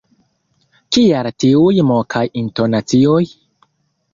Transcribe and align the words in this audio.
Kial 0.95 1.29
tiuj 1.43 1.75
mokaj 1.91 2.25
intonacioj? 2.45 3.23